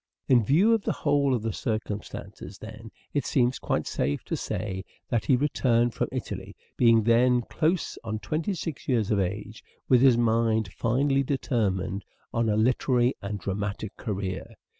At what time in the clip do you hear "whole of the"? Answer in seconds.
1.05-1.53